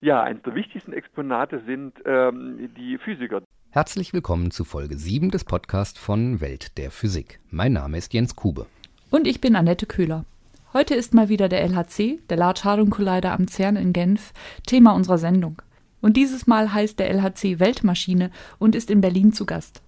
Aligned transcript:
Ja, 0.00 0.22
eines 0.22 0.44
der 0.44 0.54
wichtigsten 0.54 0.92
Exponate 0.92 1.60
sind 1.66 1.92
ähm, 2.06 2.70
die 2.76 2.98
Physiker. 2.98 3.42
Herzlich 3.70 4.12
willkommen 4.12 4.52
zu 4.52 4.62
Folge 4.62 4.96
7 4.96 5.32
des 5.32 5.42
Podcasts 5.42 5.98
von 5.98 6.40
Welt 6.40 6.78
der 6.78 6.92
Physik. 6.92 7.40
Mein 7.50 7.72
Name 7.72 7.98
ist 7.98 8.14
Jens 8.14 8.36
Kube. 8.36 8.66
Und 9.10 9.26
ich 9.26 9.40
bin 9.40 9.56
Annette 9.56 9.86
Köhler. 9.86 10.24
Heute 10.72 10.94
ist 10.94 11.14
mal 11.14 11.28
wieder 11.28 11.48
der 11.48 11.64
LHC, 11.64 12.20
der 12.30 12.36
Large 12.36 12.60
Hadron 12.62 12.90
Collider 12.90 13.32
am 13.32 13.48
CERN 13.48 13.74
in 13.74 13.92
Genf, 13.92 14.32
Thema 14.68 14.92
unserer 14.92 15.18
Sendung. 15.18 15.60
Und 16.00 16.16
dieses 16.16 16.46
Mal 16.46 16.72
heißt 16.72 17.00
der 17.00 17.10
LHC 17.10 17.58
Weltmaschine 17.58 18.30
und 18.60 18.76
ist 18.76 18.92
in 18.92 19.00
Berlin 19.00 19.32
zu 19.32 19.46
Gast. 19.46 19.82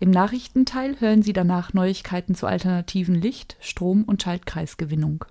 Im 0.00 0.10
Nachrichtenteil 0.10 1.00
hören 1.00 1.22
Sie 1.22 1.32
danach 1.32 1.72
Neuigkeiten 1.72 2.34
zu 2.34 2.46
alternativen 2.46 3.14
Licht-, 3.14 3.56
Strom- 3.60 4.04
und 4.04 4.22
Schaltkreisgewinnung. 4.22 5.24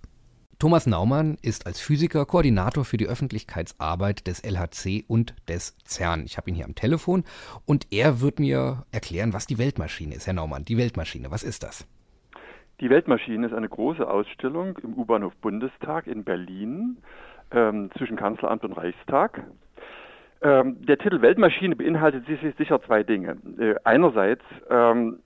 Thomas 0.58 0.88
Naumann 0.88 1.38
ist 1.42 1.68
als 1.68 1.82
Physiker 1.82 2.26
Koordinator 2.26 2.86
für 2.86 2.96
die 2.96 3.08
Öffentlichkeitsarbeit 3.08 4.26
des 4.26 4.42
LHC 4.42 5.04
und 5.06 5.36
des 5.50 5.76
CERN. 5.86 6.24
Ich 6.26 6.38
habe 6.38 6.50
ihn 6.50 6.56
hier 6.56 6.64
am 6.64 6.76
Telefon 6.76 7.26
und 7.66 7.88
er 7.92 8.22
wird 8.22 8.40
mir 8.40 8.86
erklären, 8.92 9.34
was 9.34 9.48
die 9.48 9.58
Weltmaschine 9.58 10.16
ist. 10.16 10.28
Herr 10.28 10.34
Naumann, 10.34 10.64
die 10.64 10.78
Weltmaschine, 10.78 11.30
was 11.30 11.44
ist 11.44 11.64
das? 11.64 11.86
Die 12.80 12.90
Weltmaschine 12.90 13.48
ist 13.48 13.54
eine 13.54 13.68
große 13.68 14.10
Ausstellung 14.10 14.78
im 14.82 14.94
U-Bahnhof 14.94 15.36
Bundestag 15.42 16.08
in 16.08 16.24
Berlin 16.24 16.98
ähm, 17.52 17.90
zwischen 17.98 18.16
Kanzleramt 18.16 18.64
und 18.64 18.74
Reichstag. 18.74 19.44
Ähm, 20.42 20.86
der 20.86 20.98
Titel 20.98 21.22
Weltmaschine 21.22 21.76
beinhaltet 21.76 22.26
sicher 22.58 22.82
zwei 22.84 23.04
Dinge. 23.04 23.38
Äh, 23.58 23.76
einerseits 23.84 24.44
ähm, 24.70 25.20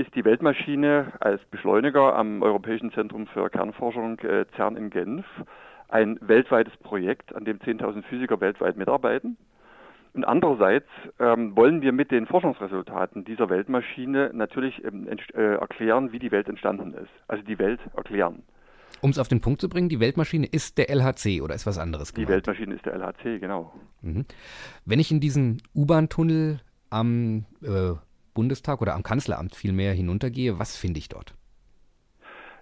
ist 0.00 0.14
die 0.14 0.24
Weltmaschine 0.24 1.12
als 1.20 1.42
Beschleuniger 1.50 2.16
am 2.16 2.42
Europäischen 2.42 2.90
Zentrum 2.92 3.26
für 3.26 3.50
Kernforschung 3.50 4.18
äh, 4.20 4.46
CERN 4.56 4.76
in 4.76 4.88
Genf 4.88 5.26
ein 5.88 6.18
weltweites 6.22 6.74
Projekt, 6.78 7.34
an 7.34 7.44
dem 7.44 7.58
10.000 7.58 8.02
Physiker 8.04 8.40
weltweit 8.40 8.78
mitarbeiten. 8.78 9.36
Und 10.14 10.24
andererseits 10.24 10.88
ähm, 11.18 11.54
wollen 11.54 11.82
wir 11.82 11.92
mit 11.92 12.10
den 12.10 12.26
Forschungsresultaten 12.26 13.24
dieser 13.26 13.50
Weltmaschine 13.50 14.30
natürlich 14.32 14.82
ähm, 14.84 15.06
äh, 15.06 15.54
erklären, 15.54 16.12
wie 16.12 16.18
die 16.18 16.32
Welt 16.32 16.48
entstanden 16.48 16.94
ist. 16.94 17.10
Also 17.28 17.44
die 17.44 17.58
Welt 17.58 17.80
erklären. 17.94 18.42
Um 19.02 19.10
es 19.10 19.18
auf 19.18 19.28
den 19.28 19.42
Punkt 19.42 19.60
zu 19.60 19.68
bringen, 19.68 19.90
die 19.90 20.00
Weltmaschine 20.00 20.46
ist 20.46 20.78
der 20.78 20.88
LHC 20.88 21.42
oder 21.42 21.54
ist 21.54 21.66
was 21.66 21.78
anderes 21.78 22.14
gemeint? 22.14 22.28
Die 22.28 22.32
Weltmaschine 22.32 22.74
ist 22.74 22.86
der 22.86 22.94
LHC, 22.94 23.38
genau. 23.38 23.74
Mhm. 24.00 24.24
Wenn 24.86 24.98
ich 24.98 25.10
in 25.10 25.20
diesen 25.20 25.62
U-Bahn-Tunnel 25.74 26.60
am 26.88 27.44
äh, 27.62 27.92
Bundestag 28.34 28.80
oder 28.80 28.94
am 28.94 29.02
Kanzleramt 29.02 29.54
vielmehr 29.54 29.92
hinuntergehe, 29.92 30.58
was 30.58 30.76
finde 30.76 30.98
ich 30.98 31.08
dort? 31.08 31.34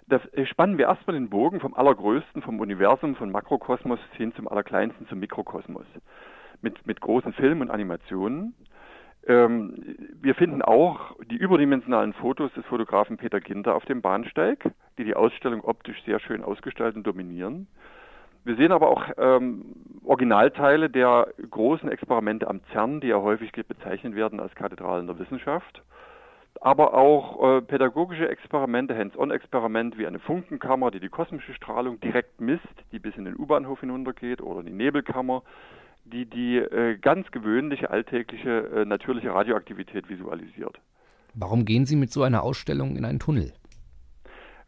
Das 0.07 0.21
äh, 0.33 0.45
spannen 0.45 0.77
wir 0.77 0.87
erstmal 0.87 1.15
den 1.15 1.29
Bogen 1.29 1.59
vom 1.59 1.75
Allergrößten, 1.75 2.41
vom 2.41 2.59
Universum, 2.59 3.15
vom 3.15 3.31
Makrokosmos 3.31 3.99
hin 4.17 4.33
zum 4.35 4.47
Allerkleinsten, 4.47 5.07
zum 5.07 5.19
Mikrokosmos. 5.19 5.85
Mit, 6.61 6.85
mit 6.85 6.99
großen 6.99 7.31
Filmen 7.33 7.61
und 7.61 7.71
Animationen. 7.71 8.53
Ähm, 9.27 9.75
wir 10.19 10.35
finden 10.35 10.61
auch 10.61 11.15
die 11.29 11.37
überdimensionalen 11.37 12.13
Fotos 12.13 12.51
des 12.53 12.65
Fotografen 12.65 13.17
Peter 13.17 13.39
Ginter 13.39 13.75
auf 13.75 13.85
dem 13.85 14.01
Bahnsteig, 14.01 14.71
die 14.97 15.03
die 15.03 15.15
Ausstellung 15.15 15.63
optisch 15.63 16.03
sehr 16.05 16.19
schön 16.19 16.43
ausgestalten 16.43 16.99
und 16.99 17.07
dominieren. 17.07 17.67
Wir 18.49 18.55
sehen 18.55 18.71
aber 18.71 18.89
auch 18.89 19.03
ähm, 19.19 19.63
Originalteile 20.03 20.89
der 20.89 21.27
großen 21.51 21.87
Experimente 21.87 22.47
am 22.47 22.61
CERN, 22.71 22.99
die 22.99 23.09
ja 23.09 23.21
häufig 23.21 23.51
bezeichnet 23.51 24.15
werden 24.15 24.39
als 24.39 24.55
Kathedralen 24.55 25.05
der 25.05 25.19
Wissenschaft. 25.19 25.83
Aber 26.59 26.95
auch 26.95 27.57
äh, 27.57 27.61
pädagogische 27.61 28.27
Experimente, 28.27 28.97
Hands-on-Experimente 28.97 29.99
wie 29.99 30.07
eine 30.07 30.17
Funkenkammer, 30.17 30.89
die 30.89 30.99
die 30.99 31.09
kosmische 31.09 31.53
Strahlung 31.53 31.99
direkt 31.99 32.41
misst, 32.41 32.63
die 32.91 32.97
bis 32.97 33.15
in 33.17 33.25
den 33.25 33.37
U-Bahnhof 33.37 33.81
hinuntergeht, 33.81 34.41
oder 34.41 34.63
die 34.63 34.73
Nebelkammer, 34.73 35.43
die 36.05 36.25
die 36.25 36.57
äh, 36.57 36.97
ganz 36.97 37.29
gewöhnliche, 37.29 37.91
alltägliche, 37.91 38.61
äh, 38.77 38.85
natürliche 38.85 39.31
Radioaktivität 39.31 40.09
visualisiert. 40.09 40.79
Warum 41.35 41.65
gehen 41.65 41.85
Sie 41.85 41.95
mit 41.95 42.11
so 42.11 42.23
einer 42.23 42.41
Ausstellung 42.41 42.95
in 42.95 43.05
einen 43.05 43.19
Tunnel? 43.19 43.53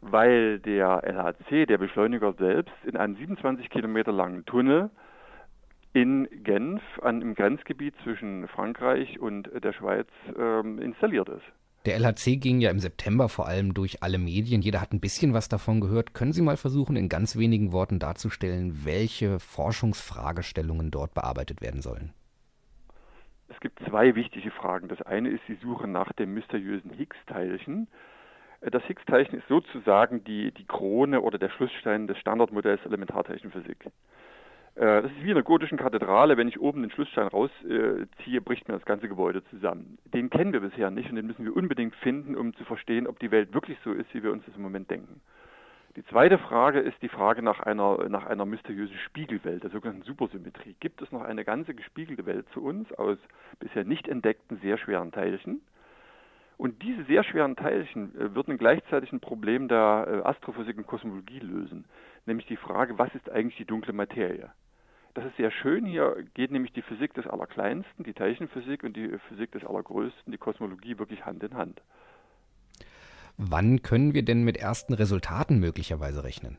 Weil 0.02 0.58
der 0.58 1.02
LHC, 1.04 1.66
der 1.66 1.78
Beschleuniger 1.78 2.34
selbst, 2.34 2.74
in 2.84 2.96
einem 2.96 3.16
27 3.16 3.70
Kilometer 3.70 4.12
langen 4.12 4.44
Tunnel 4.44 4.90
in 5.94 6.28
Genf 6.42 6.82
an, 7.02 7.22
im 7.22 7.34
Grenzgebiet 7.34 7.94
zwischen 8.02 8.48
Frankreich 8.48 9.20
und 9.20 9.48
der 9.62 9.72
Schweiz 9.72 10.08
ähm, 10.38 10.78
installiert 10.78 11.28
ist. 11.28 11.44
Der 11.84 11.96
LHC 11.98 12.36
ging 12.36 12.60
ja 12.60 12.70
im 12.70 12.78
September 12.78 13.28
vor 13.28 13.46
allem 13.46 13.74
durch 13.74 14.02
alle 14.02 14.18
Medien. 14.18 14.62
Jeder 14.62 14.80
hat 14.80 14.92
ein 14.92 15.00
bisschen 15.00 15.34
was 15.34 15.48
davon 15.48 15.80
gehört. 15.80 16.14
Können 16.14 16.32
Sie 16.32 16.42
mal 16.42 16.56
versuchen, 16.56 16.96
in 16.96 17.08
ganz 17.08 17.36
wenigen 17.36 17.72
Worten 17.72 17.98
darzustellen, 17.98 18.84
welche 18.84 19.40
Forschungsfragestellungen 19.40 20.90
dort 20.90 21.14
bearbeitet 21.14 21.60
werden 21.60 21.82
sollen? 21.82 22.12
Es 23.48 23.58
gibt 23.60 23.80
zwei 23.88 24.14
wichtige 24.14 24.50
Fragen. 24.52 24.88
Das 24.88 25.02
eine 25.02 25.28
ist 25.28 25.42
die 25.48 25.58
Suche 25.60 25.88
nach 25.88 26.12
dem 26.12 26.34
mysteriösen 26.34 26.90
Higgs-Teilchen. 26.92 27.88
Das 28.70 28.84
Higgs-Teilchen 28.84 29.38
ist 29.38 29.48
sozusagen 29.48 30.22
die, 30.24 30.52
die 30.52 30.66
Krone 30.66 31.20
oder 31.20 31.38
der 31.38 31.50
Schlussstein 31.50 32.06
des 32.06 32.18
Standardmodells 32.18 32.84
Elementarteilchenphysik. 32.86 33.86
Äh, 34.76 35.02
das 35.02 35.10
ist 35.10 35.22
wie 35.22 35.30
in 35.30 35.36
einer 35.36 35.42
gotischen 35.42 35.78
Kathedrale. 35.78 36.36
Wenn 36.36 36.48
ich 36.48 36.60
oben 36.60 36.82
den 36.82 36.90
Schlussstein 36.90 37.26
rausziehe, 37.26 38.40
bricht 38.40 38.68
mir 38.68 38.74
das 38.74 38.84
ganze 38.84 39.08
Gebäude 39.08 39.44
zusammen. 39.46 39.98
Den 40.14 40.30
kennen 40.30 40.52
wir 40.52 40.60
bisher 40.60 40.90
nicht 40.90 41.10
und 41.10 41.16
den 41.16 41.26
müssen 41.26 41.44
wir 41.44 41.56
unbedingt 41.56 41.94
finden, 41.96 42.36
um 42.36 42.54
zu 42.54 42.64
verstehen, 42.64 43.06
ob 43.06 43.18
die 43.18 43.30
Welt 43.30 43.52
wirklich 43.52 43.78
so 43.84 43.92
ist, 43.92 44.12
wie 44.14 44.22
wir 44.22 44.32
uns 44.32 44.44
das 44.46 44.54
im 44.56 44.62
Moment 44.62 44.90
denken. 44.90 45.20
Die 45.96 46.04
zweite 46.06 46.38
Frage 46.38 46.80
ist 46.80 47.02
die 47.02 47.10
Frage 47.10 47.42
nach 47.42 47.60
einer, 47.60 48.08
nach 48.08 48.24
einer 48.24 48.46
mysteriösen 48.46 48.96
Spiegelwelt, 48.96 49.62
der 49.62 49.70
sogenannten 49.70 50.04
Supersymmetrie. 50.04 50.74
Gibt 50.80 51.02
es 51.02 51.12
noch 51.12 51.22
eine 51.22 51.44
ganze 51.44 51.74
gespiegelte 51.74 52.24
Welt 52.24 52.46
zu 52.54 52.62
uns 52.64 52.90
aus 52.94 53.18
bisher 53.58 53.84
nicht 53.84 54.08
entdeckten, 54.08 54.58
sehr 54.62 54.78
schweren 54.78 55.12
Teilchen? 55.12 55.60
Und 56.62 56.80
diese 56.80 57.02
sehr 57.06 57.24
schweren 57.24 57.56
Teilchen 57.56 58.14
äh, 58.14 58.36
würden 58.36 58.56
gleichzeitig 58.56 59.10
ein 59.10 59.18
Problem 59.18 59.66
der 59.66 60.06
äh, 60.06 60.28
Astrophysik 60.28 60.78
und 60.78 60.86
Kosmologie 60.86 61.40
lösen, 61.40 61.86
nämlich 62.24 62.46
die 62.46 62.56
Frage, 62.56 63.00
was 63.00 63.12
ist 63.16 63.28
eigentlich 63.28 63.56
die 63.56 63.64
dunkle 63.64 63.92
Materie? 63.92 64.48
Das 65.14 65.24
ist 65.24 65.36
sehr 65.38 65.50
schön. 65.50 65.84
Hier 65.84 66.24
geht 66.34 66.52
nämlich 66.52 66.72
die 66.72 66.82
Physik 66.82 67.14
des 67.14 67.26
Allerkleinsten, 67.26 68.04
die 68.04 68.14
Teilchenphysik 68.14 68.84
und 68.84 68.96
die 68.96 69.08
Physik 69.26 69.50
des 69.50 69.64
Allergrößten, 69.64 70.30
die 70.30 70.38
Kosmologie 70.38 71.00
wirklich 71.00 71.26
Hand 71.26 71.42
in 71.42 71.54
Hand. 71.54 71.82
Wann 73.36 73.82
können 73.82 74.14
wir 74.14 74.24
denn 74.24 74.44
mit 74.44 74.56
ersten 74.56 74.94
Resultaten 74.94 75.58
möglicherweise 75.58 76.22
rechnen? 76.22 76.58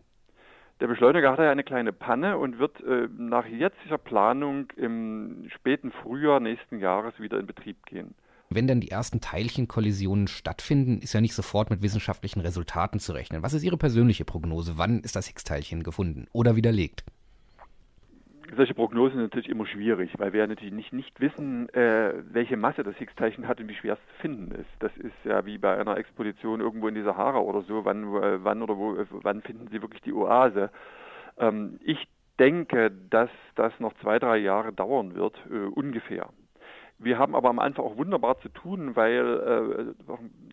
Der 0.81 0.87
Beschleuniger 0.87 1.31
hatte 1.31 1.43
ja 1.43 1.51
eine 1.51 1.63
kleine 1.63 1.93
Panne 1.93 2.37
und 2.37 2.59
wird 2.59 2.83
äh, 2.83 3.07
nach 3.17 3.45
jetziger 3.45 3.99
Planung 3.99 4.69
im 4.75 5.47
späten 5.55 5.93
Frühjahr 5.93 6.41
nächsten 6.41 6.79
Jahres 6.79 7.17
wieder 7.21 7.39
in 7.39 7.47
Betrieb 7.47 7.85
gehen. 7.85 8.15
Wenn 8.55 8.67
dann 8.67 8.81
die 8.81 8.91
ersten 8.91 9.21
Teilchenkollisionen 9.21 10.27
stattfinden, 10.27 10.99
ist 10.99 11.13
ja 11.13 11.21
nicht 11.21 11.33
sofort 11.33 11.69
mit 11.69 11.81
wissenschaftlichen 11.81 12.41
Resultaten 12.41 12.99
zu 12.99 13.13
rechnen. 13.13 13.43
Was 13.43 13.53
ist 13.53 13.63
Ihre 13.63 13.77
persönliche 13.77 14.25
Prognose? 14.25 14.77
Wann 14.77 14.99
ist 14.99 15.15
das 15.15 15.27
Higgs-Teilchen 15.27 15.83
gefunden 15.83 16.27
oder 16.33 16.55
widerlegt? 16.55 17.03
Solche 18.55 18.73
Prognosen 18.73 19.17
sind 19.17 19.23
natürlich 19.23 19.49
immer 19.49 19.65
schwierig, 19.65 20.11
weil 20.17 20.33
wir 20.33 20.45
natürlich 20.45 20.73
nicht, 20.73 20.93
nicht 20.93 21.19
wissen, 21.19 21.69
äh, 21.69 22.13
welche 22.31 22.57
Masse 22.57 22.83
das 22.83 22.95
Higgs-Teilchen 22.97 23.47
hat 23.47 23.59
und 23.59 23.67
wie 23.67 23.75
schwer 23.75 23.93
es 23.93 23.99
zu 23.99 24.21
finden 24.21 24.51
ist. 24.51 24.69
Das 24.79 24.95
ist 24.97 25.13
ja 25.23 25.45
wie 25.45 25.57
bei 25.57 25.77
einer 25.77 25.97
Expedition 25.97 26.61
irgendwo 26.61 26.87
in 26.87 26.95
die 26.95 27.01
Sahara 27.01 27.39
oder 27.39 27.63
so. 27.63 27.83
Wann, 27.85 28.03
äh, 28.03 28.43
wann 28.43 28.61
oder 28.61 28.77
wo, 28.77 28.97
wann 29.23 29.41
finden 29.41 29.67
Sie 29.71 29.81
wirklich 29.81 30.01
die 30.01 30.13
Oase? 30.13 30.69
Ähm, 31.37 31.79
ich 31.83 32.07
denke, 32.39 32.91
dass 33.09 33.29
das 33.55 33.73
noch 33.79 33.93
zwei, 34.01 34.19
drei 34.19 34.37
Jahre 34.37 34.73
dauern 34.73 35.15
wird, 35.15 35.35
äh, 35.49 35.65
ungefähr. 35.65 36.29
Wir 37.03 37.17
haben 37.17 37.35
aber 37.35 37.49
am 37.49 37.59
Anfang 37.59 37.85
auch 37.85 37.97
wunderbar 37.97 38.39
zu 38.39 38.49
tun, 38.49 38.95
weil 38.95 39.93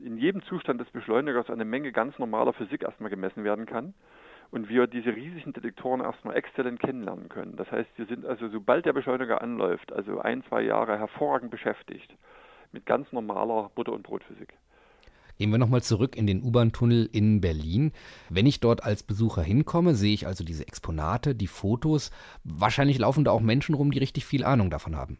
äh, 0.02 0.04
in 0.04 0.16
jedem 0.16 0.42
Zustand 0.42 0.80
des 0.80 0.90
Beschleunigers 0.90 1.48
eine 1.48 1.64
Menge 1.64 1.92
ganz 1.92 2.18
normaler 2.18 2.52
Physik 2.52 2.82
erstmal 2.82 3.10
gemessen 3.10 3.44
werden 3.44 3.66
kann 3.66 3.94
und 4.50 4.68
wir 4.68 4.86
diese 4.86 5.14
riesigen 5.14 5.52
Detektoren 5.52 6.00
erstmal 6.00 6.36
exzellent 6.36 6.80
kennenlernen 6.80 7.28
können. 7.28 7.56
Das 7.56 7.70
heißt, 7.70 7.88
wir 7.96 8.06
sind 8.06 8.26
also, 8.26 8.48
sobald 8.48 8.84
der 8.84 8.92
Beschleuniger 8.92 9.40
anläuft, 9.40 9.92
also 9.92 10.18
ein, 10.18 10.42
zwei 10.48 10.62
Jahre 10.62 10.98
hervorragend 10.98 11.50
beschäftigt 11.50 12.12
mit 12.72 12.84
ganz 12.84 13.12
normaler 13.12 13.70
Butter- 13.74 13.92
und 13.92 14.02
Brotphysik. 14.02 14.54
Gehen 15.38 15.52
wir 15.52 15.58
nochmal 15.58 15.82
zurück 15.82 16.16
in 16.16 16.26
den 16.26 16.42
U-Bahn-Tunnel 16.42 17.08
in 17.12 17.40
Berlin. 17.40 17.92
Wenn 18.28 18.44
ich 18.44 18.60
dort 18.60 18.84
als 18.84 19.02
Besucher 19.02 19.42
hinkomme, 19.42 19.94
sehe 19.94 20.12
ich 20.12 20.26
also 20.26 20.44
diese 20.44 20.66
Exponate, 20.66 21.34
die 21.34 21.46
Fotos. 21.46 22.10
Wahrscheinlich 22.44 22.98
laufen 22.98 23.24
da 23.24 23.30
auch 23.30 23.40
Menschen 23.40 23.74
rum, 23.74 23.90
die 23.90 24.00
richtig 24.00 24.26
viel 24.26 24.44
Ahnung 24.44 24.68
davon 24.68 24.96
haben. 24.96 25.18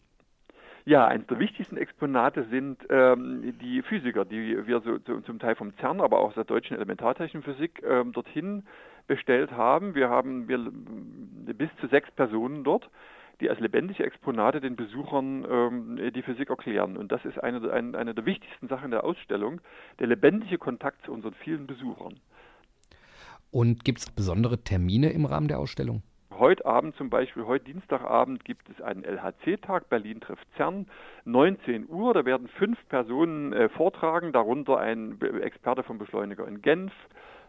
Ja, 0.85 1.07
eines 1.07 1.27
der 1.27 1.39
wichtigsten 1.39 1.77
Exponate 1.77 2.47
sind 2.51 2.79
ähm, 2.89 3.55
die 3.61 3.83
Physiker, 3.83 4.25
die 4.25 4.67
wir 4.67 4.81
so, 4.81 4.99
so, 5.07 5.21
zum 5.21 5.39
Teil 5.39 5.55
vom 5.55 5.75
CERN, 5.77 6.01
aber 6.01 6.21
auch 6.21 6.29
aus 6.29 6.35
der 6.35 6.45
deutschen 6.45 6.77
Elementarteilchenphysik 6.77 7.83
ähm, 7.83 8.13
dorthin 8.13 8.65
bestellt 9.07 9.53
haben. 9.53 9.95
Wir 9.95 10.09
haben 10.09 10.49
wir, 10.49 10.59
bis 11.55 11.69
zu 11.81 11.89
sechs 11.89 12.11
Personen 12.13 12.65
dort, 12.65 12.89
die 13.41 13.51
als 13.51 13.61
lebendige 13.61 14.05
Exponate 14.05 14.61
den 14.61 14.77
Besuchern 14.77 15.47
ähm, 15.51 16.13
die 16.15 16.23
Physik 16.23 16.51
erklären. 16.51 16.97
Und 16.97 17.13
das 17.13 17.25
ist 17.25 17.39
eine, 17.43 17.71
eine, 17.71 17.99
eine 17.99 18.15
der 18.15 18.25
wichtigsten 18.25 18.69
Sachen 18.69 18.91
der 18.91 19.05
Ausstellung, 19.05 19.61
der 19.99 20.07
lebendige 20.07 20.59
Kontakt 20.59 21.05
zu 21.05 21.13
unseren 21.13 21.35
vielen 21.35 21.67
Besuchern. 21.67 22.21
Und 23.51 23.85
gibt 23.85 23.99
es 23.99 24.11
besondere 24.11 24.63
Termine 24.63 25.11
im 25.11 25.25
Rahmen 25.25 25.49
der 25.49 25.59
Ausstellung? 25.59 26.03
Heute 26.41 26.67
Abend 26.67 26.97
zum 26.97 27.11
Beispiel, 27.11 27.47
heute 27.47 27.67
Dienstagabend 27.67 28.45
gibt 28.45 28.69
es 28.69 28.81
einen 28.81 29.05
LHC-Tag, 29.05 29.89
Berlin 29.89 30.21
trifft 30.21 30.47
CERN, 30.57 30.89
19 31.25 31.89
Uhr, 31.89 32.15
da 32.15 32.25
werden 32.25 32.49
fünf 32.49 32.79
Personen 32.89 33.53
äh, 33.53 33.69
vortragen, 33.69 34.33
darunter 34.33 34.79
ein 34.79 35.21
Experte 35.43 35.85
vom 35.85 35.99
Beschleuniger 35.99 36.49
in 36.49 36.63
Genf. 36.63 36.93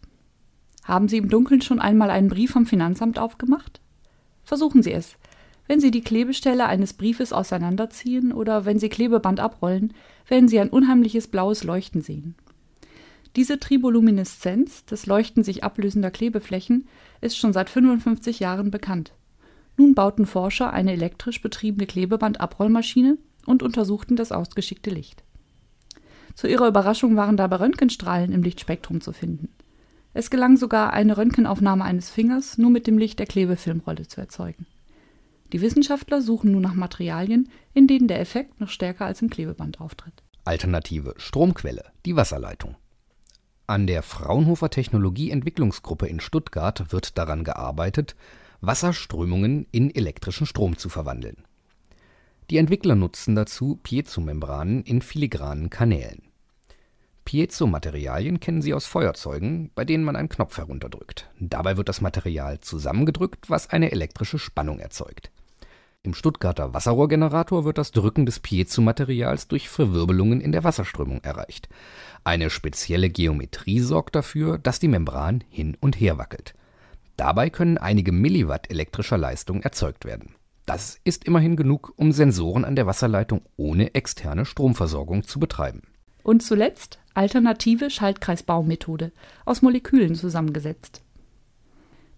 Haben 0.84 1.08
Sie 1.08 1.18
im 1.18 1.28
Dunkeln 1.28 1.62
schon 1.62 1.80
einmal 1.80 2.10
einen 2.10 2.28
Brief 2.28 2.50
vom 2.50 2.66
Finanzamt 2.66 3.18
aufgemacht? 3.18 3.80
Versuchen 4.44 4.82
Sie 4.82 4.92
es. 4.92 5.16
Wenn 5.72 5.80
Sie 5.80 5.90
die 5.90 6.02
Klebestelle 6.02 6.66
eines 6.66 6.92
Briefes 6.92 7.32
auseinanderziehen 7.32 8.30
oder 8.34 8.66
wenn 8.66 8.78
Sie 8.78 8.90
Klebeband 8.90 9.40
abrollen, 9.40 9.94
werden 10.28 10.46
Sie 10.46 10.60
ein 10.60 10.68
unheimliches 10.68 11.28
blaues 11.28 11.64
Leuchten 11.64 12.02
sehen. 12.02 12.34
Diese 13.36 13.58
Tribolumineszenz 13.58 14.84
des 14.84 15.06
Leuchten 15.06 15.44
sich 15.44 15.64
ablösender 15.64 16.10
Klebeflächen 16.10 16.88
ist 17.22 17.38
schon 17.38 17.54
seit 17.54 17.70
55 17.70 18.38
Jahren 18.38 18.70
bekannt. 18.70 19.14
Nun 19.78 19.94
bauten 19.94 20.26
Forscher 20.26 20.74
eine 20.74 20.92
elektrisch 20.92 21.40
betriebene 21.40 21.86
Klebebandabrollmaschine 21.86 23.16
und 23.46 23.62
untersuchten 23.62 24.14
das 24.14 24.30
ausgeschickte 24.30 24.90
Licht. 24.90 25.24
Zu 26.34 26.48
ihrer 26.48 26.68
Überraschung 26.68 27.16
waren 27.16 27.38
dabei 27.38 27.56
Röntgenstrahlen 27.56 28.32
im 28.32 28.42
Lichtspektrum 28.42 29.00
zu 29.00 29.14
finden. 29.14 29.48
Es 30.12 30.28
gelang 30.28 30.58
sogar, 30.58 30.92
eine 30.92 31.16
Röntgenaufnahme 31.16 31.82
eines 31.82 32.10
Fingers 32.10 32.58
nur 32.58 32.68
mit 32.68 32.86
dem 32.86 32.98
Licht 32.98 33.18
der 33.18 33.26
Klebefilmrolle 33.26 34.06
zu 34.06 34.20
erzeugen. 34.20 34.66
Die 35.52 35.60
Wissenschaftler 35.60 36.22
suchen 36.22 36.52
nun 36.52 36.62
nach 36.62 36.74
Materialien, 36.74 37.50
in 37.74 37.86
denen 37.86 38.08
der 38.08 38.20
Effekt 38.20 38.58
noch 38.60 38.70
stärker 38.70 39.04
als 39.04 39.20
im 39.20 39.28
Klebeband 39.28 39.80
auftritt. 39.80 40.22
Alternative 40.44 41.14
Stromquelle, 41.18 41.84
die 42.06 42.16
Wasserleitung. 42.16 42.76
An 43.66 43.86
der 43.86 44.02
Fraunhofer 44.02 44.70
Technologieentwicklungsgruppe 44.70 46.06
in 46.06 46.20
Stuttgart 46.20 46.90
wird 46.90 47.18
daran 47.18 47.44
gearbeitet, 47.44 48.16
Wasserströmungen 48.60 49.66
in 49.72 49.94
elektrischen 49.94 50.46
Strom 50.46 50.78
zu 50.78 50.88
verwandeln. 50.88 51.44
Die 52.50 52.56
Entwickler 52.56 52.94
nutzen 52.94 53.34
dazu 53.34 53.78
Piezomembranen 53.82 54.82
in 54.82 55.02
filigranen 55.02 55.68
Kanälen. 55.68 56.22
Piezo-Materialien 57.24 58.40
kennen 58.40 58.62
Sie 58.62 58.74
aus 58.74 58.86
Feuerzeugen, 58.86 59.70
bei 59.74 59.84
denen 59.84 60.02
man 60.02 60.16
einen 60.16 60.28
Knopf 60.28 60.58
herunterdrückt. 60.58 61.30
Dabei 61.38 61.76
wird 61.76 61.88
das 61.88 62.00
Material 62.00 62.60
zusammengedrückt, 62.60 63.48
was 63.48 63.70
eine 63.70 63.92
elektrische 63.92 64.38
Spannung 64.38 64.80
erzeugt. 64.80 65.30
Im 66.04 66.14
Stuttgarter 66.14 66.74
Wasserrohrgenerator 66.74 67.64
wird 67.64 67.78
das 67.78 67.92
Drücken 67.92 68.26
des 68.26 68.40
Piezo-Materials 68.40 69.46
durch 69.46 69.68
Verwirbelungen 69.68 70.40
in 70.40 70.50
der 70.50 70.64
Wasserströmung 70.64 71.22
erreicht. 71.22 71.68
Eine 72.24 72.50
spezielle 72.50 73.08
Geometrie 73.08 73.78
sorgt 73.78 74.16
dafür, 74.16 74.58
dass 74.58 74.80
die 74.80 74.88
Membran 74.88 75.44
hin 75.48 75.76
und 75.80 76.00
her 76.00 76.18
wackelt. 76.18 76.54
Dabei 77.16 77.50
können 77.50 77.78
einige 77.78 78.10
Milliwatt 78.10 78.68
elektrischer 78.68 79.16
Leistung 79.16 79.62
erzeugt 79.62 80.04
werden. 80.04 80.34
Das 80.66 80.98
ist 81.04 81.24
immerhin 81.24 81.54
genug, 81.54 81.92
um 81.94 82.10
Sensoren 82.10 82.64
an 82.64 82.74
der 82.74 82.88
Wasserleitung 82.88 83.42
ohne 83.56 83.94
externe 83.94 84.44
Stromversorgung 84.44 85.22
zu 85.22 85.38
betreiben. 85.38 85.82
Und 86.24 86.42
zuletzt 86.42 86.98
alternative 87.14 87.90
Schaltkreisbaumethode 87.90 89.12
aus 89.44 89.62
Molekülen 89.62 90.16
zusammengesetzt. 90.16 91.02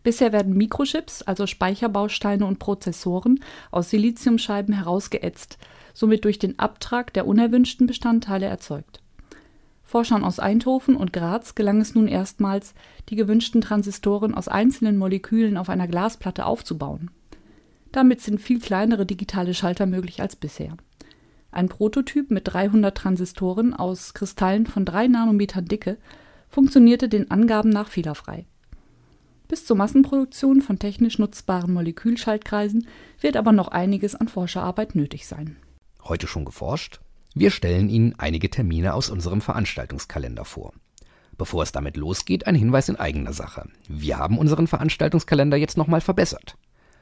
Bisher 0.05 0.33
werden 0.33 0.55
Mikrochips, 0.55 1.23
also 1.23 1.47
Speicherbausteine 1.47 2.47
und 2.47 2.59
Prozessoren, 2.61 3.41
aus 3.71 3.91
Siliziumscheiben 3.91 4.75
herausgeätzt, 4.75 5.59
somit 5.95 6.25
durch 6.25 6.39
den 6.39 6.59
Abtrag 6.59 7.13
der 7.15 7.27
unerwünschten 7.27 7.87
Bestandteile 7.87 8.47
erzeugt. 8.47 9.01
Forschern 9.83 10.23
aus 10.23 10.39
Eindhoven 10.39 10.95
und 10.95 11.13
Graz 11.13 11.55
gelang 11.55 11.81
es 11.81 11.95
nun 11.95 12.07
erstmals, 12.07 12.75
die 13.09 13.17
gewünschten 13.17 13.63
Transistoren 13.63 14.35
aus 14.35 14.47
einzelnen 14.47 14.99
Molekülen 14.99 15.57
auf 15.57 15.71
einer 15.71 15.89
Glasplatte 15.89 16.45
aufzubauen. 16.45 17.11
Damit 17.91 18.21
sind 18.21 18.41
viel 18.41 18.61
kleinere 18.61 19.07
digitale 19.07 19.55
Schalter 19.55 19.87
möglich 19.87 20.21
als 20.21 20.37
bisher. 20.37 20.77
Ein 21.51 21.69
Prototyp 21.69 22.31
mit 22.31 22.53
300 22.53 22.95
Transistoren 22.95 23.73
aus 23.73 24.13
Kristallen 24.13 24.67
von 24.67 24.85
3 24.85 25.09
Nanometern 25.09 25.65
Dicke 25.65 25.97
funktionierte 26.49 27.09
den 27.09 27.31
Angaben 27.31 27.71
nach 27.71 27.89
fehlerfrei. 27.89 28.47
Bis 29.55 29.67
zur 29.67 29.77
Massenproduktion 29.77 30.63
von 30.63 30.81
technisch 30.81 31.21
nutzbaren 31.21 31.73
Molekülschaltkreisen 31.73 32.89
wird 33.21 33.37
aber 33.37 33.53
noch 33.53 33.69
einiges 33.69 34.17
an 34.17 34.27
Forscherarbeit 34.27 34.97
nötig 34.97 35.29
sein. 35.29 35.55
Heute 36.03 36.27
schon 36.27 36.45
geforscht? 36.45 36.99
Wir 37.37 37.53
stellen 37.53 37.89
Ihnen 37.89 38.17
einige 38.19 38.51
Termine 38.51 38.95
aus 38.95 39.11
unserem 39.11 39.41
Veranstaltungskalender 39.41 40.45
vor. 40.45 40.73
Bevor 41.39 41.63
es 41.63 41.71
damit 41.71 41.97
losgeht, 41.97 42.49
ein 42.49 42.57
Hinweis 42.57 42.89
in 42.89 42.97
eigener 42.97 43.33
Sache. 43.33 43.69
Wir 43.87 44.19
haben 44.19 44.39
unseren 44.39 44.67
Veranstaltungskalender 44.67 45.57
jetzt 45.57 45.77
nochmal 45.77 46.01
verbessert. 46.01 46.57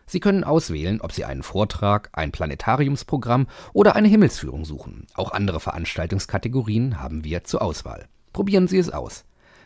Sie 0.04 0.20
können 0.20 0.44
auswählen, 0.44 1.00
ob 1.00 1.12
Sie 1.12 1.24
einen 1.24 1.42
Vortrag, 1.42 2.10
ein 2.12 2.32
Planetariumsprogramm 2.32 3.46
oder 3.72 3.96
eine 3.96 4.08
Himmelsführung 4.08 4.66
suchen. 4.66 5.06
Auch 5.14 5.32
andere 5.32 5.58
Veranstaltungskategorien 5.58 7.00
haben 7.00 7.24
wir 7.24 7.44
zur 7.44 7.62
Auswahl. 7.62 8.08
Probieren 8.34 8.68
Sie 8.68 8.76
es 8.76 8.90
aus 8.90 9.24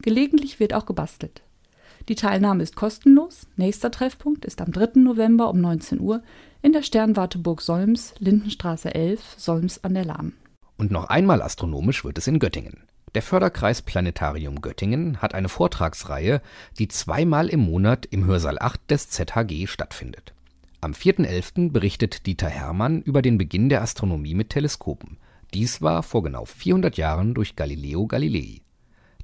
Gelegentlich 0.00 0.60
wird 0.60 0.72
auch 0.72 0.86
gebastelt. 0.86 1.42
Die 2.08 2.14
Teilnahme 2.14 2.62
ist 2.62 2.74
kostenlos. 2.74 3.48
Nächster 3.56 3.90
Treffpunkt 3.90 4.46
ist 4.46 4.62
am 4.62 4.72
3. 4.72 4.98
November 5.00 5.50
um 5.50 5.60
19 5.60 6.00
Uhr 6.00 6.22
in 6.62 6.72
der 6.72 6.82
Sternwarteburg 6.82 7.60
Solms, 7.60 8.14
Lindenstraße 8.18 8.94
11, 8.94 9.34
Solms 9.36 9.84
an 9.84 9.92
der 9.92 10.06
Lahn. 10.06 10.32
Und 10.78 10.90
noch 10.90 11.10
einmal 11.10 11.42
astronomisch 11.42 12.02
wird 12.02 12.16
es 12.16 12.26
in 12.26 12.38
Göttingen. 12.38 12.84
Der 13.16 13.22
Förderkreis 13.22 13.82
Planetarium 13.82 14.60
Göttingen 14.60 15.20
hat 15.20 15.34
eine 15.34 15.48
Vortragsreihe, 15.48 16.40
die 16.78 16.86
zweimal 16.86 17.48
im 17.48 17.58
Monat 17.58 18.06
im 18.06 18.24
Hörsaal 18.24 18.58
8 18.60 18.88
des 18.88 19.10
ZHG 19.10 19.66
stattfindet. 19.66 20.32
Am 20.80 20.92
4.11. 20.92 21.72
berichtet 21.72 22.26
Dieter 22.26 22.48
Hermann 22.48 23.02
über 23.02 23.20
den 23.20 23.36
Beginn 23.36 23.68
der 23.68 23.82
Astronomie 23.82 24.34
mit 24.34 24.50
Teleskopen. 24.50 25.16
Dies 25.52 25.82
war 25.82 26.04
vor 26.04 26.22
genau 26.22 26.44
400 26.44 26.96
Jahren 26.96 27.34
durch 27.34 27.56
Galileo 27.56 28.06
Galilei. 28.06 28.60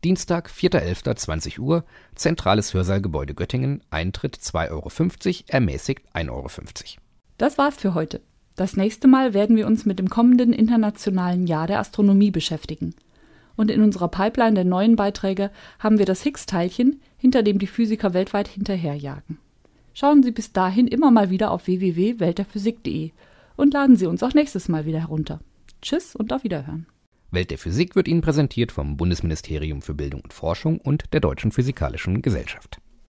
Dienstag, 0.02 0.50
4.11.20 0.50 1.61
Uhr, 1.61 1.85
zentrales 2.16 2.75
Hörsaalgebäude 2.75 3.35
Göttingen, 3.35 3.83
Eintritt 3.90 4.37
2,50 4.37 4.71
Euro, 4.73 5.45
ermäßigt 5.47 6.02
1,50 6.12 6.31
Euro. 6.31 6.49
Das 7.38 7.57
war's 7.57 7.76
für 7.76 7.95
heute. 7.95 8.21
Das 8.57 8.76
nächste 8.76 9.07
Mal 9.07 9.33
werden 9.33 9.57
wir 9.57 9.66
uns 9.69 9.87
mit 9.87 10.00
dem 10.00 10.11
kommenden 10.11 10.52
Internationalen 10.52 11.47
Jahr 11.47 11.69
der 11.69 11.78
Astronomie 11.78 12.33
beschäftigen 12.33 12.95
und 13.57 13.71
in 13.71 13.83
unserer 13.83 14.09
Pipeline 14.09 14.55
der 14.55 14.65
neuen 14.65 14.97
Beiträge 14.97 15.51
haben 15.79 15.99
wir 15.99 16.07
das 16.07 16.23
Higgs-Teilchen, 16.23 17.01
hinter 17.17 17.43
dem 17.43 17.59
die 17.59 17.67
Physiker 17.67 18.15
weltweit 18.15 18.49
hinterherjagen. 18.49 19.39
Schauen 19.95 20.23
Sie 20.23 20.31
bis 20.31 20.53
dahin 20.53 20.87
immer 20.87 21.11
mal 21.11 21.31
wieder 21.31 21.51
auf 21.51 21.67
www.weltderphysik.de 21.67 23.13
und 23.57 23.73
laden 23.73 23.97
Sie 23.97 24.07
uns 24.07 24.23
auch 24.23 24.35
nächstes 24.35 24.69
Mal 24.69 24.85
wieder 24.85 25.01
herunter. 25.01 25.41
Tschüss 25.81 26.15
und 26.15 26.33
auf 26.33 26.45
Wiederhören. 26.45 26.87
Welt 27.31 27.51
der 27.51 27.59
Physik 27.59 27.97
wird 27.97 28.09
Ihnen 28.09 28.21
präsentiert 28.21 28.73
vom 28.73 28.97
Bundesministerium 28.97 29.83
für 29.83 29.95
Bildung 29.95 30.21
und 30.21 30.33
Forschung 30.33 30.79
und 30.79 31.05
der 31.13 31.21
Deutschen 31.21 31.51
Physikalischen 31.51 32.23
Gesellschaft. 32.23 32.79